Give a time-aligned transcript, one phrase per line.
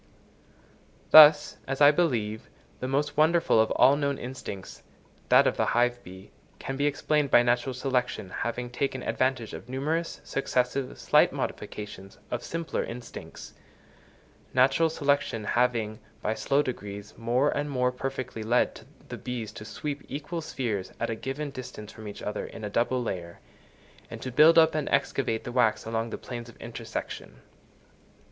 [1.11, 4.81] Thus, as I believe, the most wonderful of all known instincts,
[5.29, 9.69] that of the hive bee, can be explained by natural selection having taken advantage of
[9.69, 13.53] numerous, successive, slight modifications of simpler instincts;
[14.55, 20.01] natural selection having, by slow degrees, more and more perfectly led the bees to sweep
[20.09, 23.39] equal spheres at a given distance from each other in a double layer,
[24.09, 27.41] and to build up and excavate the wax along the planes of intersection.